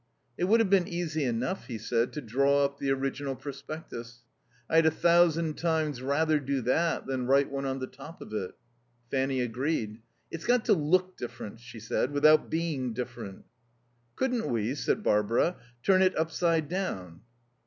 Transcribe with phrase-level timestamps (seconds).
[0.35, 4.23] "It would have been easy enough," he said, "to draw up the original prospectus.
[4.67, 8.55] I'd a thousand times rather do that than write one on the top of it."
[9.11, 9.99] Fanny agreed.
[10.31, 13.45] "It's got to look different," she said, "without being different."
[14.15, 17.21] "Couldn't we," said Barbara, "turn it upside down?"